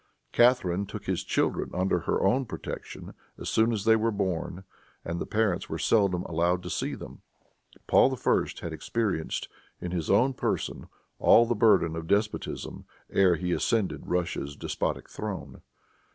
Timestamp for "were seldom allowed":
5.69-6.63